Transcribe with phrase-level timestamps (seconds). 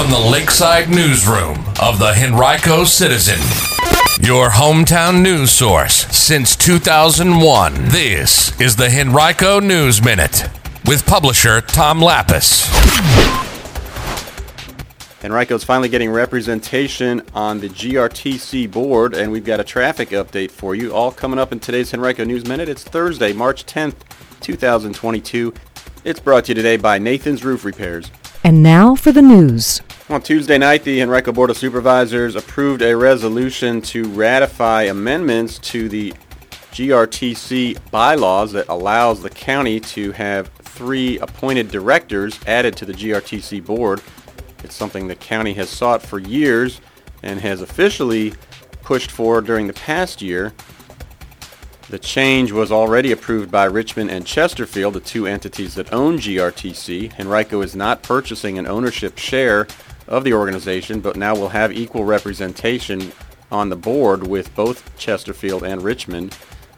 [0.00, 3.38] from the Lakeside Newsroom of the Henrico Citizen,
[4.26, 7.74] your hometown news source since 2001.
[7.88, 10.48] This is the Henrico News Minute
[10.86, 12.66] with publisher Tom Lappas.
[15.20, 20.74] Henrico's finally getting representation on the GRTC board, and we've got a traffic update for
[20.74, 22.70] you, all coming up in today's Henrico News Minute.
[22.70, 23.96] It's Thursday, March 10th,
[24.40, 25.52] 2022.
[26.04, 28.10] It's brought to you today by Nathan's Roof Repairs.
[28.42, 29.82] And now for the news.
[30.10, 35.88] On Tuesday night, the Henrico Board of Supervisors approved a resolution to ratify amendments to
[35.88, 36.12] the
[36.72, 43.64] GRTC bylaws that allows the county to have three appointed directors added to the GRTC
[43.64, 44.02] board.
[44.64, 46.80] It's something the county has sought for years
[47.22, 48.34] and has officially
[48.82, 50.52] pushed for during the past year.
[51.88, 57.16] The change was already approved by Richmond and Chesterfield, the two entities that own GRTC.
[57.20, 59.68] Henrico is not purchasing an ownership share
[60.10, 63.12] of the organization, but now will have equal representation
[63.50, 66.36] on the board with both Chesterfield and Richmond.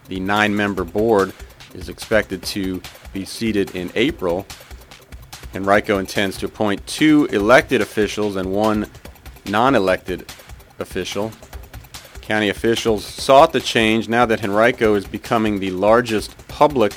[0.09, 1.33] The nine-member board
[1.75, 4.47] is expected to be seated in April.
[5.55, 8.87] and Henrico intends to appoint two elected officials and one
[9.47, 10.33] non-elected
[10.79, 11.33] official.
[12.21, 16.95] County officials sought the change now that Henrico is becoming the largest public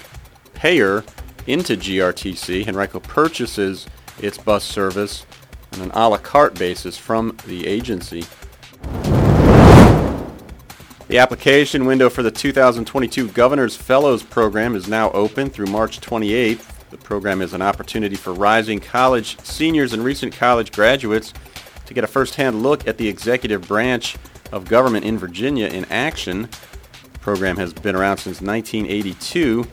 [0.53, 1.03] payer
[1.47, 2.67] into GRTC.
[2.67, 3.87] Henrico purchases
[4.21, 5.25] its bus service
[5.75, 8.25] on an a la carte basis from the agency.
[11.07, 16.89] The application window for the 2022 Governor's Fellows Program is now open through March 28th.
[16.89, 21.33] The program is an opportunity for rising college seniors and recent college graduates
[21.85, 24.15] to get a first-hand look at the executive branch
[24.51, 26.49] of government in Virginia in action.
[27.13, 29.67] The program has been around since 1982.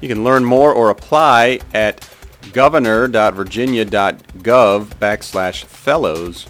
[0.00, 2.08] You can learn more or apply at
[2.52, 6.46] governor.virginia.gov backslash fellows.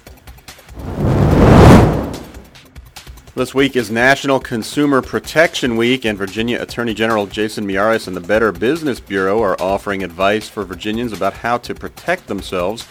[3.35, 8.21] This week is National Consumer Protection Week, and Virginia Attorney General Jason Miyares and the
[8.21, 12.87] Better Business Bureau are offering advice for Virginians about how to protect themselves.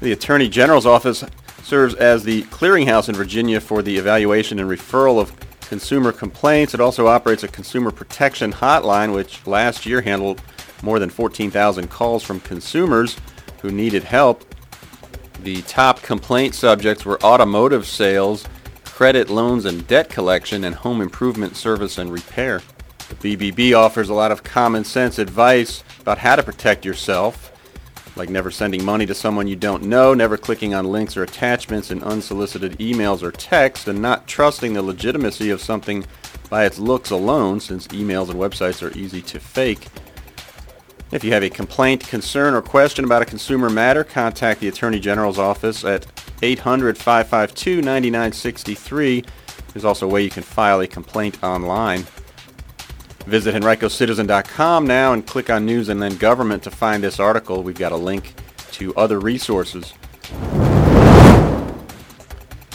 [0.00, 1.22] The Attorney General's office
[1.62, 6.72] serves as the clearinghouse in Virginia for the evaluation and referral of consumer complaints.
[6.72, 10.40] It also operates a consumer protection hotline, which last year handled
[10.82, 13.16] more than 14,000 calls from consumers
[13.62, 14.44] who needed help.
[15.42, 18.46] The top complaint subjects were automotive sales,
[18.84, 22.60] credit, loans, and debt collection, and home improvement service and repair.
[23.20, 27.50] The BBB offers a lot of common sense advice about how to protect yourself,
[28.16, 31.90] like never sending money to someone you don't know, never clicking on links or attachments
[31.90, 36.04] in unsolicited emails or text, and not trusting the legitimacy of something
[36.50, 39.88] by its looks alone, since emails and websites are easy to fake.
[41.12, 44.98] If you have a complaint, concern, or question about a consumer matter, contact the Attorney
[44.98, 46.06] General's office at
[46.40, 49.26] 800-552-9963.
[49.74, 52.06] There's also a way you can file a complaint online.
[53.26, 57.62] Visit henricocitizen.com now and click on News and then Government to find this article.
[57.62, 58.32] We've got a link
[58.72, 59.92] to other resources.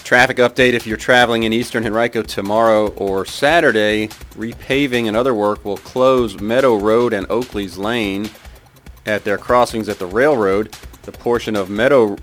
[0.07, 4.07] Traffic update if you're traveling in eastern Henrico tomorrow or Saturday,
[4.37, 8.29] repaving and other work will close Meadow Road and Oakley's Lane
[9.05, 10.73] at their crossings at the railroad.
[11.01, 12.15] The portion of Meadow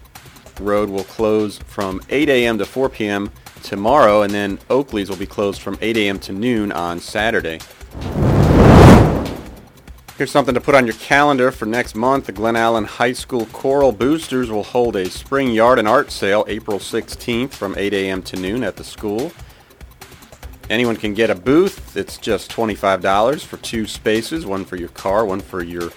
[0.61, 2.57] Road will close from 8 a.m.
[2.57, 3.31] to 4 p.m.
[3.63, 6.19] tomorrow, and then Oakley's will be closed from 8 a.m.
[6.21, 7.61] to noon on Saturday.
[10.17, 12.27] Here's something to put on your calendar for next month.
[12.27, 16.45] The Glen Allen High School Choral Boosters will hold a spring yard and art sale
[16.47, 18.23] April 16th from 8 a.m.
[18.23, 19.33] to noon at the school.
[20.71, 21.97] Anyone can get a booth.
[21.97, 25.91] It's just $25 for two spaces, one for your car, one for your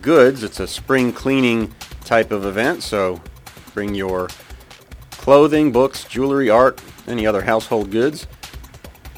[0.00, 0.44] goods.
[0.44, 3.20] It's a spring cleaning type of event, so
[3.74, 4.28] bring your
[5.10, 8.28] clothing, books, jewelry, art, any other household goods.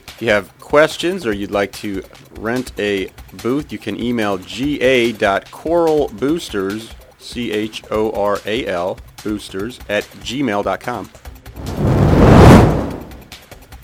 [0.07, 2.05] If you have questions or you'd like to
[2.39, 3.11] rent a
[3.43, 11.09] booth, you can email ga.choralboosters, C-H-O-R-A-L, boosters, at gmail.com.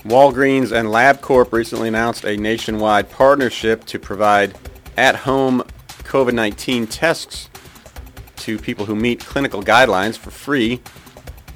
[0.03, 4.55] Walgreens and LabCorp recently announced a nationwide partnership to provide
[4.95, 5.63] at-home
[6.03, 7.49] COVID-19 tests
[8.35, 10.83] to people who meet clinical guidelines for free.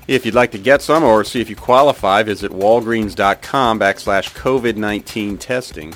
[0.09, 5.39] If you'd like to get some or see if you qualify, visit walgreens.com backslash COVID-19
[5.39, 5.91] testing.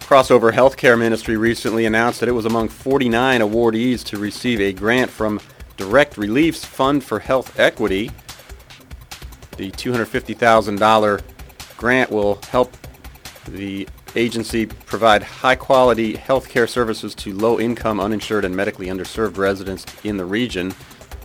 [0.00, 5.12] Crossover Healthcare Ministry recently announced that it was among 49 awardees to receive a grant
[5.12, 5.40] from
[5.76, 8.10] Direct Relief's Fund for Health Equity.
[9.56, 11.22] The $250,000
[11.76, 12.76] grant will help
[13.46, 20.24] the agency provide high-quality healthcare services to low-income, uninsured, and medically underserved residents in the
[20.24, 20.74] region.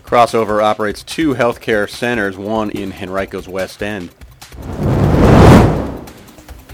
[0.06, 4.12] Crossover operates two healthcare centers, one in Henrico's West End.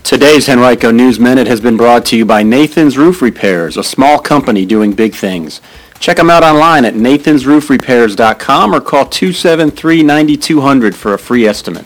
[0.04, 4.19] Today's Henrico News Minute has been brought to you by Nathan's Roof Repairs, a small
[4.19, 5.62] company doing big things.
[6.01, 11.86] Check them out online at nathansroofrepairs.com or call 273-9200 for a free estimate.